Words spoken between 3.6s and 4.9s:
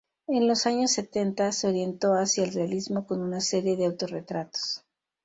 de autorretratos.